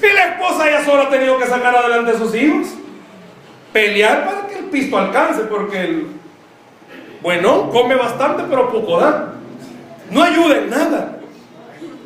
[0.00, 2.68] Y la esposa ya solo ha tenido que sacar adelante a sus hijos.
[3.72, 6.06] Pelear para que el pisto alcance, porque el
[7.22, 9.34] bueno come bastante, pero poco da.
[10.10, 11.18] No ayuda en nada.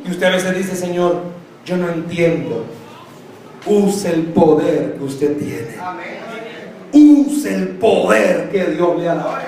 [0.04, 1.22] Y usted a veces dice, Señor,
[1.64, 2.64] yo no entiendo.
[3.64, 5.76] Use el poder que usted tiene.
[6.92, 9.38] Use el poder que Dios le ha dado.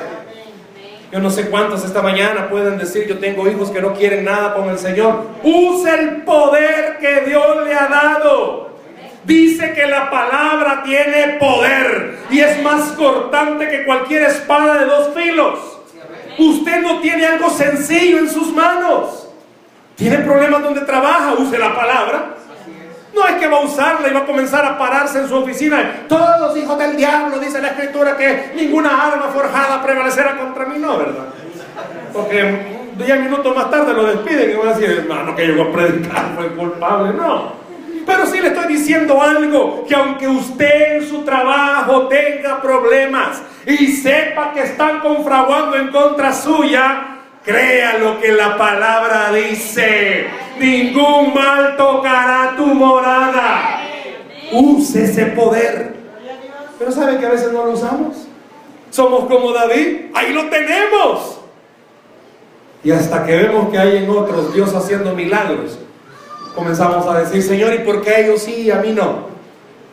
[1.13, 4.55] Yo no sé cuántos esta mañana pueden decir, yo tengo hijos que no quieren nada
[4.55, 5.29] con el Señor.
[5.45, 8.71] Use el poder que Dios le ha dado.
[9.25, 15.15] Dice que la palabra tiene poder y es más cortante que cualquier espada de dos
[15.15, 15.59] filos.
[16.37, 19.29] Usted no tiene algo sencillo en sus manos.
[19.95, 22.34] Tiene problemas donde trabaja, use la palabra.
[23.15, 26.05] No es que va a usarla y va a comenzar a pararse en su oficina.
[26.09, 30.79] Todos hijos del diablo, dice la escritura, que ninguna arma forjada prevalecerá contra mí.
[30.79, 31.27] No, ¿verdad?
[32.13, 35.73] Porque diez minutos más tarde lo despiden y van a decir, hermano, que llegó a
[35.73, 37.13] predicar fue culpable.
[37.15, 37.65] No.
[38.05, 43.87] Pero sí le estoy diciendo algo, que aunque usted en su trabajo tenga problemas y
[43.87, 47.14] sepa que están confraguando en contra suya,
[47.45, 50.27] crea lo que la palabra dice.
[50.59, 53.81] Ningún mal tocará tu morada.
[54.53, 55.95] Use ese poder.
[56.79, 58.27] Pero ¿sabe que a veces no lo usamos?
[58.91, 60.07] Somos como David.
[60.15, 61.41] Ahí lo tenemos.
[62.83, 65.79] Y hasta que vemos que hay en otros Dios haciendo milagros,
[66.55, 69.33] comenzamos a decir, Señor, ¿y por qué ellos sí y a mí no?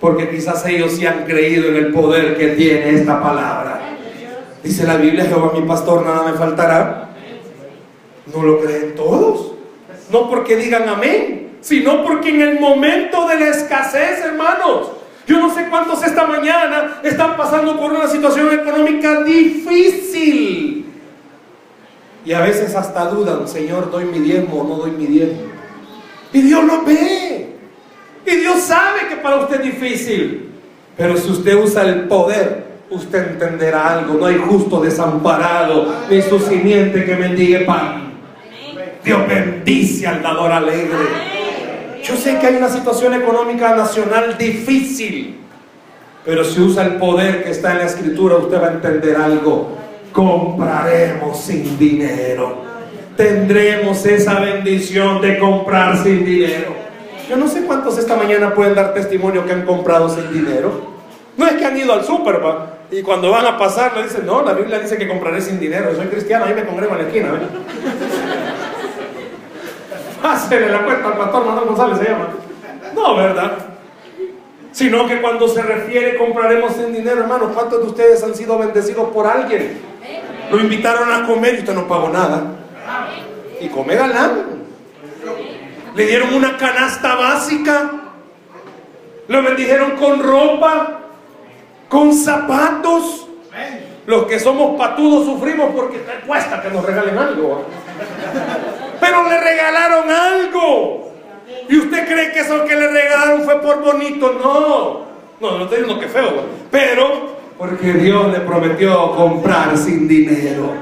[0.02, 3.80] Porque quizás ellos sí han creído en el poder que tiene esta palabra.
[4.62, 7.11] Dice la Biblia, Jehová mi pastor, nada me faltará.
[8.34, 9.54] No lo creen todos.
[10.12, 14.92] No porque digan amén, sino porque en el momento de la escasez, hermanos,
[15.28, 20.86] yo no sé cuántos esta mañana están pasando por una situación económica difícil.
[22.26, 25.44] Y a veces hasta dudan, Señor, ¿doy mi diezmo o no doy mi diezmo?
[26.34, 27.56] Y Dios lo ve.
[28.26, 30.52] Y Dios sabe que para usted es difícil.
[30.98, 34.16] Pero si usted usa el poder, usted entenderá algo.
[34.16, 38.11] No hay justo desamparado, ni su simiente que mendigue pan.
[39.04, 40.98] Dios bendice al dador alegre.
[42.04, 45.38] Yo sé que hay una situación económica nacional difícil.
[46.26, 49.78] Pero si usa el poder que está en la escritura, usted va a entender algo.
[50.12, 52.72] Compraremos sin dinero
[53.22, 56.74] tendremos esa bendición de comprar sin dinero.
[57.30, 60.92] Yo no sé cuántos esta mañana pueden dar testimonio que han comprado sin dinero.
[61.38, 62.42] No es que han ido al súper
[62.92, 65.96] y cuando van a pasar le dicen, no, la Biblia dice que compraré sin dinero.
[65.96, 67.30] Soy cristiano, ahí me congrego en la esquina.
[70.22, 72.28] Pásele la cuenta al pastor Manuel González, se llama.
[72.94, 73.54] No, ¿verdad?
[74.72, 79.10] Sino que cuando se refiere compraremos sin dinero, hermano, ¿cuántos de ustedes han sido bendecidos
[79.10, 79.82] por alguien?
[80.50, 82.44] Lo invitaron a comer y usted no pagó nada
[83.62, 84.62] y come galán.
[85.96, 87.92] Le dieron una canasta básica.
[89.28, 91.00] Lo bendijeron con ropa,
[91.88, 93.28] con zapatos.
[94.06, 97.66] Los que somos patudos sufrimos porque cuesta que nos regalen algo.
[99.32, 101.14] Le regalaron algo.
[101.70, 104.34] ¿Y usted cree que eso que le regalaron fue por bonito?
[104.34, 105.12] No.
[105.40, 106.44] No, no estoy diciendo que feo.
[106.70, 110.74] Pero porque Dios le prometió comprar sin dinero.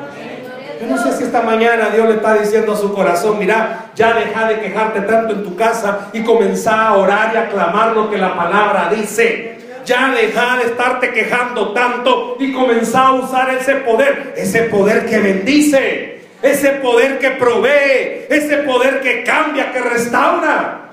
[0.82, 4.14] Yo no sé si esta mañana Dios le está diciendo a su corazón, mira, ya
[4.14, 8.10] deja de quejarte tanto en tu casa y comenzá a orar y a clamar lo
[8.10, 9.60] que la palabra dice.
[9.86, 15.20] Ya deja de estarte quejando tanto y comenzá a usar ese poder, ese poder que
[15.20, 20.90] bendice, ese poder que provee, ese poder que cambia, que restaura.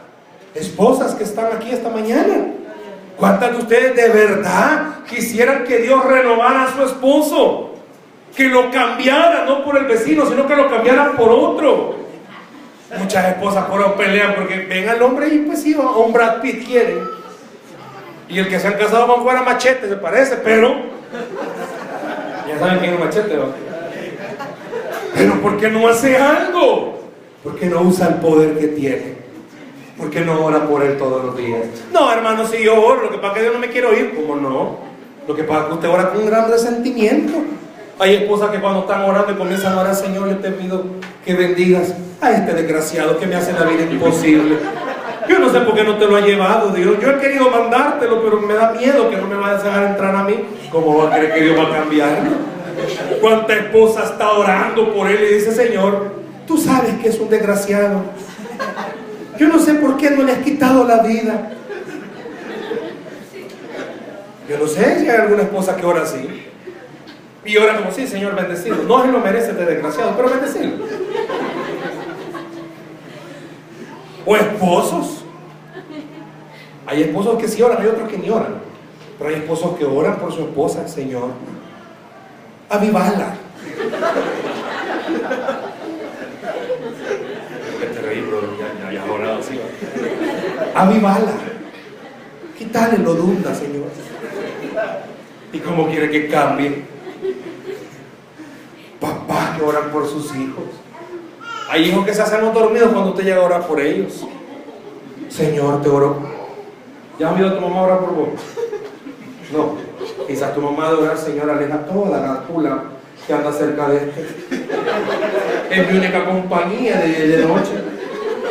[0.55, 2.47] Esposas que están aquí esta mañana,
[3.17, 7.77] ¿cuántas de ustedes de verdad quisieran que Dios renovara a su esposo?
[8.37, 11.97] que lo cambiara, no por el vecino, sino que lo cambiara por otro.
[12.99, 16.67] Muchas esposas por pelean porque ven al hombre y pues sí, a un Brad Pitt
[16.67, 17.01] quieren.
[18.29, 20.77] Y el que se han casado con fuera machete, se parece, pero
[22.47, 23.76] ya saben quién es machete, ¿no?
[25.17, 27.01] Pero ¿por qué no hace algo?
[27.43, 29.17] ¿Por qué no usa el poder que tiene?
[29.97, 31.63] ¿Por qué no ora por él todos los días?
[31.93, 34.15] No, hermano, si yo oro, lo que pasa es que Dios no me quiere oír,
[34.15, 34.79] ¿cómo no?
[35.27, 37.39] Lo que pasa es que usted ora con un gran resentimiento.
[37.99, 40.85] Hay esposas que cuando están orando y comienzan a orar, Señor, yo te pido
[41.25, 44.59] que bendigas a este desgraciado que me hace la vida imposible.
[45.29, 46.97] Yo no sé por qué no te lo ha llevado, Dios.
[47.01, 50.15] Yo he querido mandártelo, pero me da miedo que no me vayas a dejar entrar
[50.15, 50.35] a mí.
[50.71, 52.19] ¿Cómo va a creer que Dios va a cambiar?
[53.21, 56.13] ¿Cuánta esposa está orando por él y dice, Señor,
[56.47, 58.03] tú sabes que es un desgraciado?
[59.39, 61.53] Yo no sé por qué no le has quitado la vida.
[64.49, 66.47] Yo no sé si hay alguna esposa que ora así.
[67.45, 68.77] Y ora como, sí, Señor, bendecido.
[68.85, 70.73] No se lo merece de desgraciado, pero bendecido.
[74.25, 75.25] O esposos.
[76.87, 78.55] Hay esposos que sí oran, hay otros que ni oran.
[79.19, 81.31] Pero hay esposos que oran por su esposa, Señor.
[82.69, 83.35] Avivala.
[88.83, 89.61] Ya, ya, orado así.
[90.75, 91.33] Avivala.
[92.59, 93.89] Quítale lo dunda, Señor.
[95.53, 96.85] ¿Y cómo quiere que cambie?
[99.01, 100.65] Papás que oran por sus hijos.
[101.69, 104.25] Hay hijos que se hacen dormidos cuando usted llega a orar por ellos.
[105.29, 106.19] Señor, te oro.
[107.19, 108.29] ¿Ya oído a tu mamá orar por vos?
[109.53, 109.77] No.
[110.27, 112.83] Quizás tu mamá de orar, Señor, aleja toda la pula
[113.27, 114.27] que anda cerca de este.
[115.71, 117.73] Es mi única compañía de, de noche.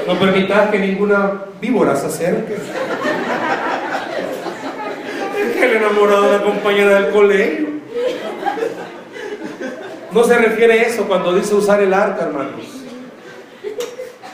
[0.07, 2.55] No permitas que ninguna víbora se acerque.
[5.39, 7.67] Es que el enamorado de la compañera del colegio.
[10.11, 12.65] No se refiere a eso cuando dice usar el arca, hermanos.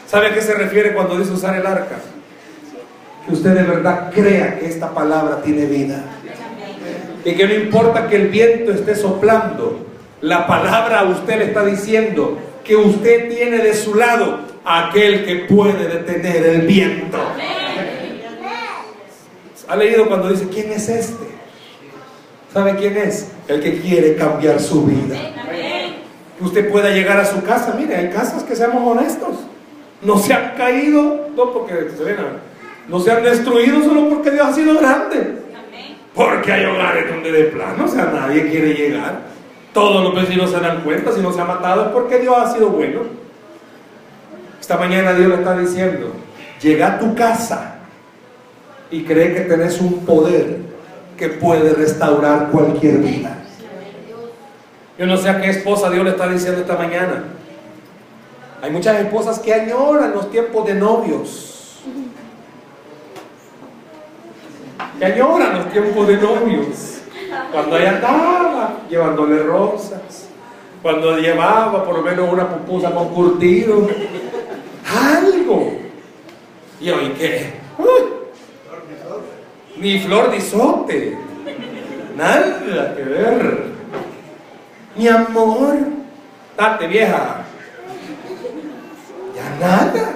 [0.07, 1.95] ¿Sabe a qué se refiere cuando dice usar el arca?
[3.25, 6.03] Que usted de verdad crea que esta palabra tiene vida.
[7.23, 9.85] Y que no importa que el viento esté soplando,
[10.21, 15.35] la palabra a usted le está diciendo que usted tiene de su lado aquel que
[15.53, 17.17] puede detener el viento.
[19.67, 21.25] ¿Ha leído cuando dice, ¿quién es este?
[22.53, 23.31] ¿Sabe quién es?
[23.47, 25.15] El que quiere cambiar su vida.
[26.37, 27.75] Que usted pueda llegar a su casa.
[27.79, 29.37] Mire, hay casas que seamos honestos.
[30.01, 32.15] No se han caído, porque se
[32.87, 35.40] no se han destruido solo porque Dios ha sido grande.
[36.13, 39.21] Porque hay hogares donde de plano, o sea, nadie quiere llegar.
[39.73, 42.51] Todos los vecinos se dan cuenta, si no se ha matado es porque Dios ha
[42.51, 43.01] sido bueno.
[44.59, 46.11] Esta mañana Dios le está diciendo,
[46.61, 47.75] llega a tu casa
[48.91, 50.57] y cree que tenés un poder
[51.17, 53.37] que puede restaurar cualquier vida.
[54.97, 57.23] Yo no sé a qué esposa Dios le está diciendo esta mañana.
[58.61, 61.60] Hay muchas esposas que añoran los tiempos de novios.
[65.01, 67.01] Que añoran los tiempos de novios.
[67.51, 70.29] Cuando ella andaba llevándole rosas.
[70.83, 73.89] Cuando llevaba por lo menos una pupusa con curtido.
[74.87, 75.73] Algo.
[76.79, 77.51] ¿Y hoy qué?
[79.77, 81.17] Ni flor de isote.
[82.15, 83.63] Nada que ver.
[84.95, 85.77] Mi amor.
[86.55, 87.43] Date vieja.
[89.35, 90.10] Ya nada.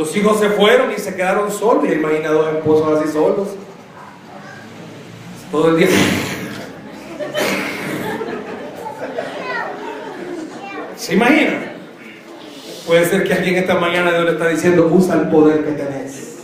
[0.00, 1.84] Los hijos se fueron y se quedaron solos.
[1.86, 3.48] Y imagina dos esposos así solos.
[5.52, 5.88] Todo el día.
[10.96, 11.74] ¿Se imagina?
[12.86, 16.38] Puede ser que alguien esta mañana Dios le está diciendo, usa el poder que tenés.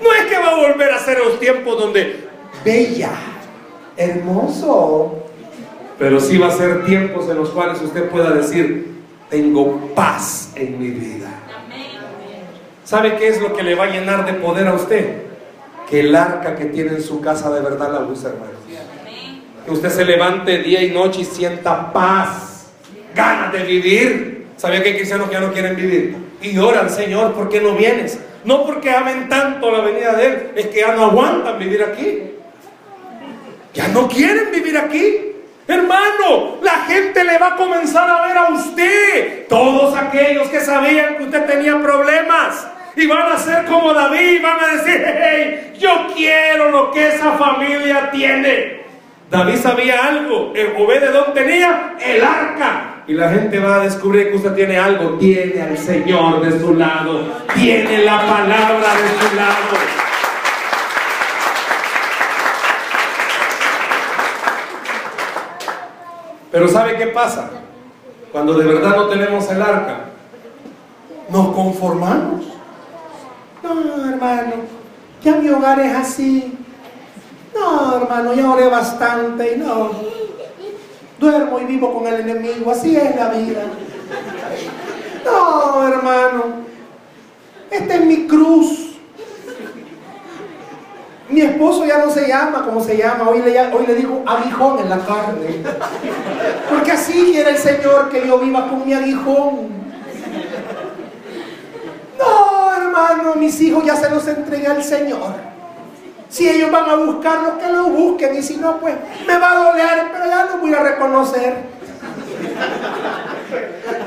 [0.00, 2.28] No es que va a volver a ser los tiempos donde,
[2.64, 3.10] bella,
[3.96, 5.24] hermoso.
[5.98, 10.78] Pero sí va a ser tiempos en los cuales usted pueda decir, tengo paz en
[10.78, 11.47] mi vida.
[12.88, 15.24] ¿Sabe qué es lo que le va a llenar de poder a usted?
[15.90, 18.52] Que el arca que tiene en su casa de verdad la use, hermano.
[19.66, 22.70] Que usted se levante día y noche y sienta paz,
[23.14, 24.46] ganas de vivir.
[24.56, 26.16] ¿Sabe que hay cristianos que ya no quieren vivir?
[26.40, 28.20] Y oran, Señor, ¿por qué no vienes?
[28.44, 32.22] No porque amen tanto la venida de Él, es que ya no aguantan vivir aquí.
[33.74, 35.32] Ya no quieren vivir aquí.
[35.66, 39.46] Hermano, la gente le va a comenzar a ver a usted.
[39.46, 42.66] Todos aquellos que sabían que usted tenía problemas.
[42.96, 47.32] Y van a ser como David, van a decir, hey, yo quiero lo que esa
[47.32, 48.78] familia tiene.
[49.30, 53.02] David sabía algo, Obededón tenía el arca.
[53.06, 56.74] Y la gente va a descubrir que usted tiene algo, tiene al Señor de su
[56.74, 57.24] lado,
[57.54, 59.98] tiene la palabra de su lado.
[66.50, 67.50] Pero ¿sabe qué pasa?
[68.32, 70.00] Cuando de verdad no tenemos el arca,
[71.28, 72.57] nos conformamos.
[73.62, 74.52] No, hermano,
[75.22, 76.58] ya mi hogar es así.
[77.54, 79.90] No, hermano, ya oré bastante y no.
[81.18, 83.64] Duermo y vivo con el enemigo, así es la vida.
[85.24, 86.44] No, hermano,
[87.70, 88.88] esta es mi cruz.
[91.28, 94.78] Mi esposo ya no se llama como se llama, hoy le, hoy le digo aguijón
[94.78, 95.62] en la carne.
[96.70, 99.68] Porque así quiere el Señor que yo viva con mi aguijón.
[102.18, 102.57] No,
[102.88, 105.34] hermano, mis hijos ya se los entregué al Señor.
[106.28, 108.36] Si ellos van a buscarlo, que lo busquen.
[108.36, 108.94] Y si no, pues
[109.26, 111.56] me va a doler, pero ya lo voy a reconocer.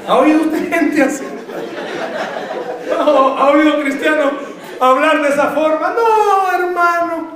[0.07, 1.23] ¿Ha oído usted gente así?
[2.97, 5.93] ¿Ha oído cristiano hablar de esa forma.
[5.93, 7.27] No, hermano,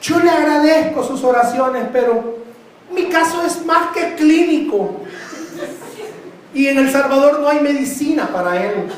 [0.00, 2.38] yo le agradezco sus oraciones, pero
[2.90, 5.00] mi caso es más que clínico.
[6.54, 8.90] Y en El Salvador no hay medicina para él.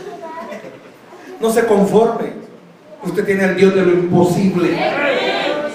[1.45, 2.33] No se conforme.
[3.03, 4.71] Usted tiene al Dios de lo imposible.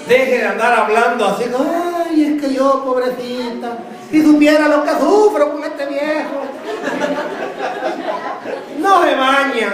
[0.08, 3.78] Deje de andar hablando así, ay, es que yo, pobrecita,
[4.10, 6.42] si supiera lo que sufro con este viejo.
[8.80, 9.72] No me baña,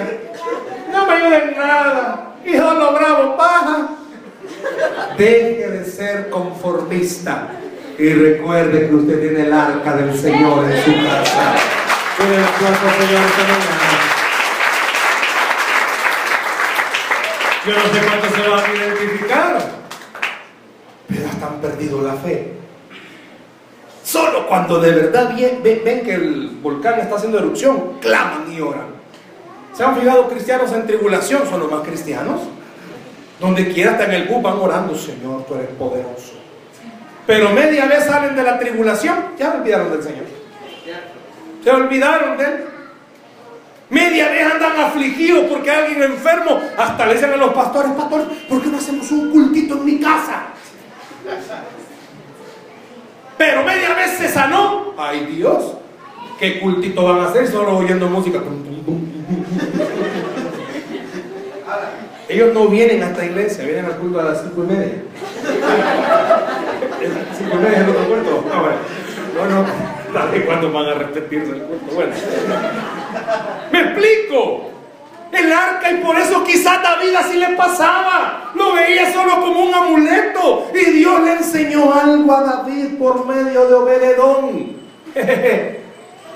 [0.93, 2.35] no me ayuda en nada.
[2.45, 3.89] Hijo lo bravo, paja.
[5.17, 7.49] Deje de ser conformista
[7.99, 11.55] y recuerde que usted tiene el arca del Señor en su casa.
[17.67, 19.59] Yo no sé cuántos se van a identificar.
[21.09, 22.53] Pero hasta han perdido la fe.
[24.05, 28.87] Solo cuando de verdad ven, que el volcán está haciendo erupción, claman y oran.
[29.73, 31.43] ¿Se han fijado cristianos en tribulación?
[31.49, 32.41] Son los más cristianos.
[33.41, 36.35] Donde quiera están en el bus van orando, Señor, tú eres poderoso.
[37.27, 40.25] Pero media vez salen de la tribulación, ya olvidaron del Señor.
[41.65, 42.76] Se olvidaron de Él.
[43.89, 46.61] Media vez andan afligidos porque alguien enfermo.
[46.77, 50.01] Hasta le dicen a los pastores, pastores, ¿por qué no hacemos un cultito en mi
[50.01, 50.47] casa?
[53.39, 54.95] Pero media vez se sanó.
[54.99, 55.75] Ay Dios,
[56.41, 58.41] ¿qué cultito van a hacer solo oyendo música?
[62.29, 65.03] Ellos no vienen a esta iglesia, vienen al culto a las cinco y media.
[67.39, 68.45] cinco y media es el otro culto.
[68.53, 69.55] Ah, bueno.
[69.55, 70.33] No, no.
[70.33, 71.95] ¿De cuándo van a repetirse el culto?
[71.95, 72.13] Bueno.
[73.73, 74.71] ¿Me explico?
[75.33, 78.53] El arca y por eso quizás David así le pasaba.
[78.55, 80.71] Lo veía solo como un amuleto.
[80.73, 84.77] Y Dios le enseñó algo a David por medio de Obededón.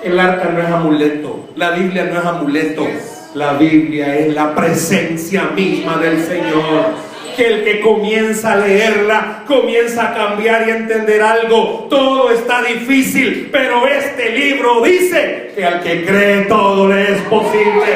[0.03, 1.49] El arca no es amuleto.
[1.55, 2.87] La Biblia no es amuleto.
[3.35, 7.10] La Biblia es la presencia misma del Señor.
[7.35, 11.87] Que el que comienza a leerla, comienza a cambiar y entender algo.
[11.89, 17.95] Todo está difícil, pero este libro dice que al que cree todo le es posible.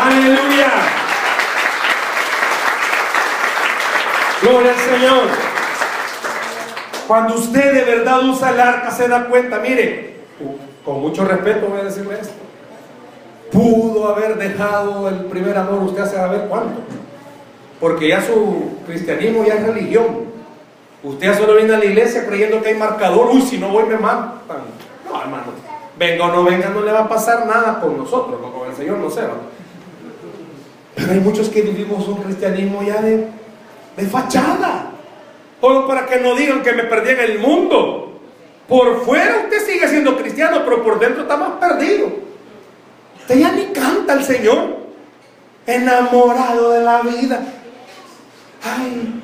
[0.00, 0.72] Aleluya.
[4.42, 5.28] Gloria al Señor.
[7.06, 10.14] Cuando usted de verdad usa el arca se da cuenta, mire,
[10.84, 12.42] con mucho respeto voy a decirle esto
[13.52, 16.80] pudo haber dejado el primer amor usted hace saber cuánto.
[17.82, 20.06] Porque ya su cristianismo ya es religión.
[21.02, 23.30] Usted ya solo viene a la iglesia creyendo que hay marcador.
[23.32, 24.58] Uy, si no voy me matan.
[25.04, 25.46] No, hermano.
[25.98, 28.38] Venga o no venga, no le va a pasar nada con nosotros.
[28.40, 29.34] Con el Señor no va.
[30.94, 33.26] Pero hay muchos que vivimos un cristianismo ya de,
[33.96, 34.92] de fachada.
[35.60, 38.20] Solo para que no digan que me perdí en el mundo.
[38.68, 42.12] Por fuera usted sigue siendo cristiano, pero por dentro está más perdido.
[43.18, 44.82] Usted ya ni canta al Señor.
[45.66, 47.58] Enamorado de la vida.
[48.62, 49.22] Ay,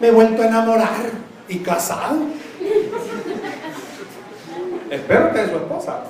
[0.00, 1.10] me he vuelto a enamorar
[1.48, 2.16] y casado.
[4.90, 6.00] Espero que de su esposa.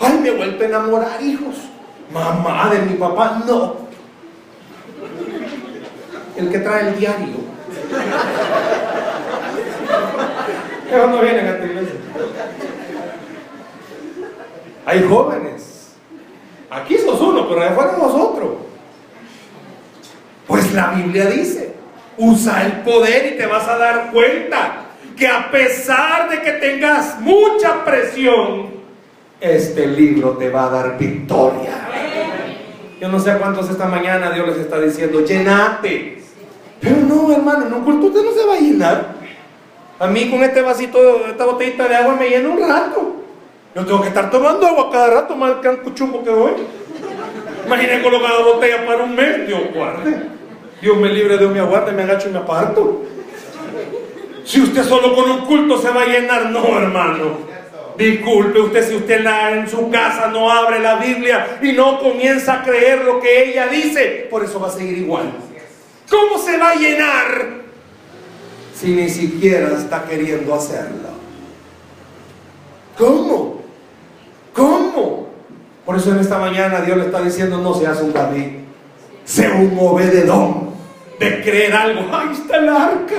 [0.00, 1.56] Ay, me he vuelto a enamorar, hijos.
[2.12, 3.76] Mamá de mi papá, no.
[6.36, 7.36] El que trae el diario.
[10.88, 12.00] ¿Qué no vienen a esta iglesia?
[14.86, 15.70] Hay jóvenes
[16.70, 18.69] Aquí sos uno, pero de afuera sos otro.
[20.70, 21.72] Pues la Biblia dice,
[22.16, 24.82] usa el poder y te vas a dar cuenta
[25.16, 28.68] que a pesar de que tengas mucha presión,
[29.40, 31.72] este libro te va a dar victoria.
[33.00, 36.22] Yo no sé a cuántos esta mañana Dios les está diciendo, llenate.
[36.80, 39.06] Pero no, hermano, culto usted no se va a llenar.
[39.98, 43.16] A mí con este vasito, esta botellita de agua me llena un rato.
[43.74, 46.52] Yo tengo que estar tomando agua cada rato, más el cancuchumbo que doy.
[47.66, 50.38] Imagínense colocar la botella para un mes, Dios guarde.
[50.80, 53.02] Dios me libre, Dios me aguarde, me agacho y me aparto.
[54.44, 57.50] Si usted solo con un culto se va a llenar, no, hermano.
[57.98, 62.62] Disculpe usted si usted en su casa no abre la Biblia y no comienza a
[62.62, 65.30] creer lo que ella dice, por eso va a seguir igual.
[66.08, 67.60] ¿Cómo se va a llenar
[68.74, 71.10] si ni siquiera está queriendo hacerlo?
[72.96, 73.60] ¿Cómo?
[74.54, 75.28] ¿Cómo?
[75.84, 78.48] Por eso en esta mañana Dios le está diciendo, no seas un David,
[79.24, 80.69] sea un obededón
[81.20, 82.00] de creer algo.
[82.12, 83.14] Ahí está el arca.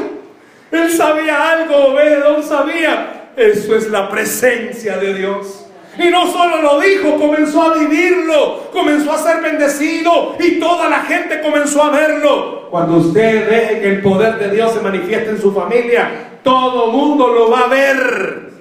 [0.72, 3.30] Él sabía algo, obededón sabía.
[3.38, 5.66] Eso es la presencia de Dios.
[5.97, 11.02] Y no solo lo dijo, comenzó a vivirlo, comenzó a ser bendecido y toda la
[11.02, 12.70] gente comenzó a verlo.
[12.72, 16.10] Cuando usted deje que el poder de Dios se manifieste en su familia,
[16.43, 18.52] todo mundo lo va a ver.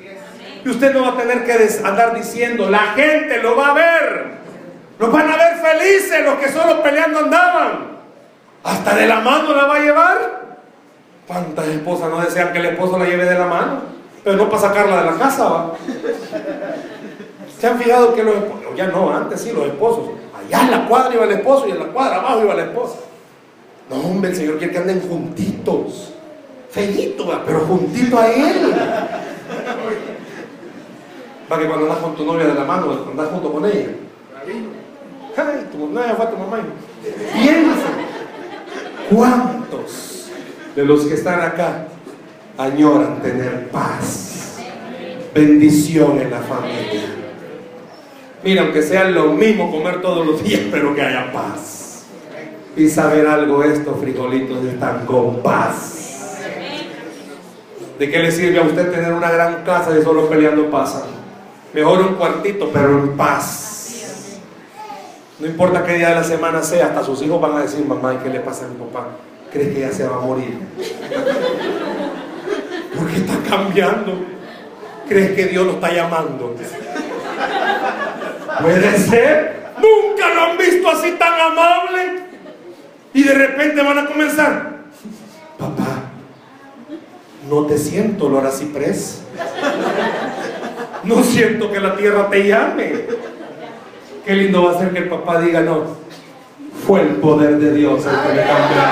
[0.65, 1.53] Y usted no va a tener que
[1.85, 4.25] andar diciendo, la gente lo va a ver.
[4.99, 8.00] Los van a ver felices los que solo peleando andaban.
[8.63, 10.41] Hasta de la mano la va a llevar.
[11.27, 13.81] ¿Cuántas esposas no desean que el esposo la lleve de la mano?
[14.25, 15.73] Pero no para sacarla de la casa, ¿va?
[17.59, 20.87] ¿Se han fijado que los esposos, ya no, antes sí, los esposos, allá en la
[20.87, 22.97] cuadra iba el esposo y en la cuadra abajo iba la esposa?
[23.89, 26.13] No, hombre, el Señor quiere que anden juntitos.
[26.71, 28.75] Feíto, pero juntito a Él.
[31.49, 33.89] Para que cuando andas con tu novia de la mano, andas junto con ella.
[35.37, 36.59] Ay, tu novia fue tu mamá.
[37.33, 37.80] Piensa.
[39.11, 40.31] ¿Cuántos
[40.77, 41.89] de los que están acá
[42.57, 44.59] añoran tener paz?
[45.35, 47.09] Bendición en la familia.
[48.45, 52.05] Mira, aunque sea lo mismo comer todos los días, pero que haya paz.
[52.77, 56.39] Y saber algo, estos frijolitos están con paz.
[57.99, 61.03] ¿De qué le sirve a usted tener una gran casa y solo peleando pasan?
[61.75, 63.70] Mejor un cuartito, pero en paz.
[65.41, 68.13] No importa qué día de la semana sea, hasta sus hijos van a decir, mamá,
[68.13, 69.09] ¿y qué le pasa a mi papá?
[69.51, 70.59] ¿Crees que ya se va a morir?
[72.95, 74.19] Porque está cambiando.
[75.09, 76.55] ¿Crees que Dios lo está llamando?
[78.61, 79.73] Puede ser.
[79.79, 82.21] Nunca lo han visto así tan amable.
[83.15, 84.81] Y de repente van a comenzar.
[85.59, 86.03] Papá,
[87.49, 89.23] no te siento, Lora Ciprés.
[91.03, 93.07] No siento que la tierra te llame.
[94.25, 95.97] Qué lindo va a ser que el papá diga, no,
[96.87, 98.83] fue el poder de Dios el que me cambió.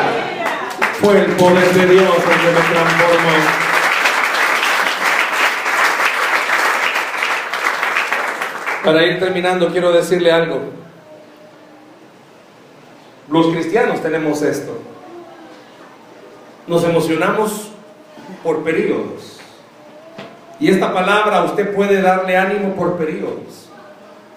[1.01, 3.31] Fue el poder de Dios el que me transformó.
[8.85, 10.61] Para ir terminando, quiero decirle algo.
[13.31, 14.79] Los cristianos tenemos esto.
[16.67, 17.69] Nos emocionamos
[18.43, 19.41] por periodos.
[20.59, 23.68] Y esta palabra usted puede darle ánimo por periodos.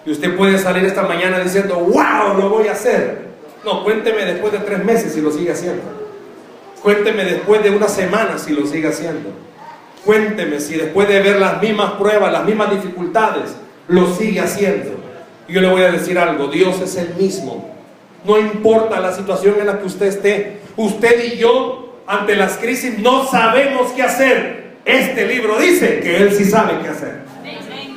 [0.04, 3.32] Y usted puede salir esta mañana diciendo, wow, lo voy a hacer.
[3.64, 5.82] No, cuénteme después de tres meses si lo sigue haciendo.
[6.82, 9.30] Cuénteme después de una semana si lo sigue haciendo.
[10.04, 13.54] Cuénteme si después de ver las mismas pruebas, las mismas dificultades,
[13.86, 14.90] lo sigue haciendo.
[15.46, 17.72] Y yo le voy a decir algo, Dios es el mismo.
[18.24, 22.98] No importa la situación en la que usted esté, usted y yo ante las crisis
[22.98, 24.72] no sabemos qué hacer.
[24.84, 27.20] Este libro dice que Él sí sabe qué hacer.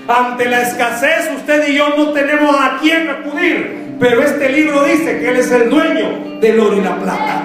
[0.08, 5.20] Ante la escasez usted y yo no tenemos a quién acudir, pero este libro dice
[5.20, 7.43] que Él es el dueño del oro y la plata.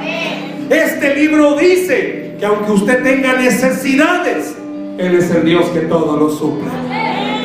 [0.69, 4.55] Este libro dice que aunque usted tenga necesidades,
[4.99, 6.69] Él es el Dios que todo lo suple.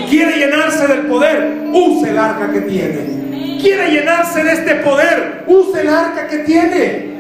[0.10, 3.60] Quiere llenarse del poder, use el arca que tiene.
[3.62, 7.16] Quiere llenarse de este poder, use el arca que tiene.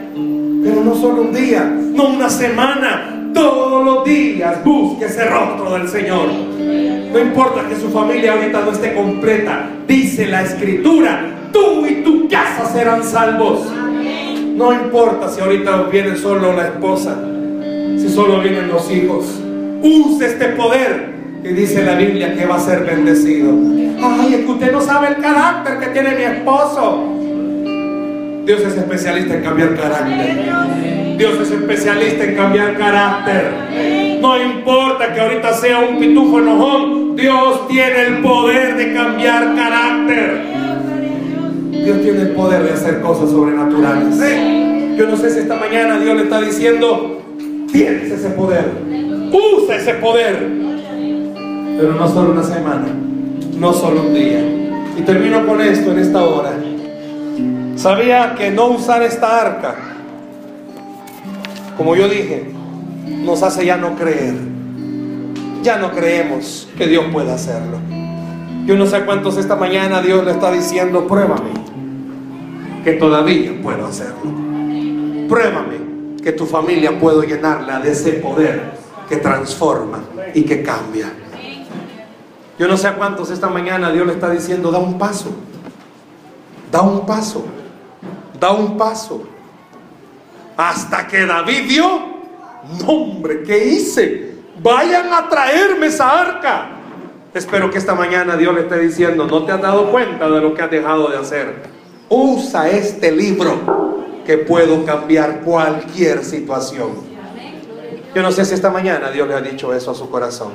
[0.63, 5.87] Pero no solo un día, no una semana, todos los días busque ese rostro del
[5.87, 6.29] Señor.
[7.11, 12.27] No importa que su familia ahorita no esté completa, dice la escritura, tú y tu
[12.27, 13.67] casa serán salvos.
[14.55, 17.15] No importa si ahorita viene solo la esposa,
[17.97, 19.25] si solo vienen los hijos.
[19.83, 21.13] Use este poder
[21.43, 23.51] que dice la Biblia que va a ser bendecido.
[24.01, 27.03] Ay, es que usted no sabe el carácter que tiene mi esposo.
[28.45, 31.17] Dios es especialista en cambiar carácter.
[31.17, 34.19] Dios es especialista en cambiar carácter.
[34.21, 40.41] No importa que ahorita sea un pitufo enojón, Dios tiene el poder de cambiar carácter.
[41.71, 44.15] Dios tiene el poder de hacer cosas sobrenaturales.
[44.95, 47.21] Yo no sé si esta mañana Dios le está diciendo,
[47.71, 48.65] tienes ese poder,
[49.31, 50.47] usa ese poder.
[51.77, 52.85] Pero no solo una semana,
[53.59, 54.39] no solo un día.
[54.97, 56.53] Y termino con esto en esta hora.
[57.75, 59.75] Sabía que no usar esta arca,
[61.77, 62.51] como yo dije,
[63.23, 64.35] nos hace ya no creer.
[65.61, 67.77] Ya no creemos que Dios pueda hacerlo.
[68.65, 71.51] Yo no sé cuántos esta mañana Dios le está diciendo, pruébame,
[72.83, 74.31] que todavía puedo hacerlo.
[75.27, 75.85] Pruébame
[76.23, 78.73] que tu familia puedo llenarla de ese poder
[79.09, 80.03] que transforma
[80.33, 81.11] y que cambia.
[82.57, 85.29] Yo no sé a cuántos esta mañana Dios le está diciendo, da un paso,
[86.71, 87.45] da un paso,
[88.45, 89.23] da un paso.
[90.55, 91.85] Hasta que David dio,
[92.79, 94.35] no hombre, ¿qué hice?
[94.61, 96.69] Vayan a traerme esa arca.
[97.33, 100.53] Espero que esta mañana Dios le esté diciendo, no te has dado cuenta de lo
[100.53, 101.63] que has dejado de hacer.
[102.07, 106.91] Usa este libro que puedo cambiar cualquier situación.
[108.13, 110.53] Yo no sé si esta mañana Dios le ha dicho eso a su corazón.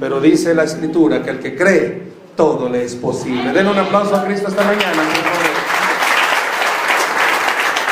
[0.00, 2.02] Pero dice la escritura que el que cree,
[2.34, 3.52] todo le es posible.
[3.52, 5.51] Den un aplauso a Cristo esta mañana.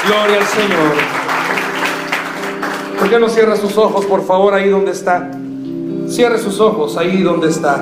[0.06, 0.92] Gloria al Señor.
[2.98, 5.30] ¿Por qué no cierra sus ojos, por favor, ahí donde está?
[6.08, 7.78] Cierre sus ojos, ahí donde está.